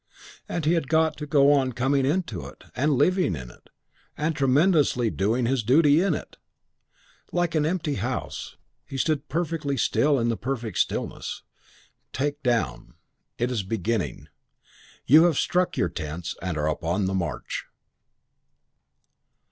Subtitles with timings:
[0.49, 3.69] And he had got to go on coming into it, and living in it,
[4.17, 6.37] and tremendously doing his duty in it.
[7.31, 8.57] Like an empty house.
[8.87, 11.43] He stood perfectly still in the perfect stillness.
[12.13, 12.95] Take down:
[13.37, 14.27] it is beginning.
[15.05, 17.65] You have struck your tents and are upon the march.